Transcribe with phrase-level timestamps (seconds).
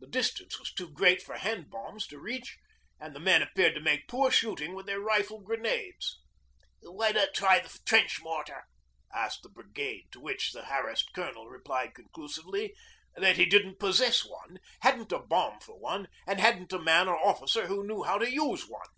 [0.00, 2.58] The distance was too great for hand bombs to reach,
[2.98, 6.18] and the men appeared to make poor shooting with the rifle grenades.
[6.82, 8.64] 'Why not try the trench mortar?'
[9.14, 12.74] asked the Brigade; to which the harassed Colonel replied conclusively
[13.14, 17.24] because he didn't possess one, hadn't a bomb for one, and hadn't a man or
[17.24, 18.88] officer who knew how to use one.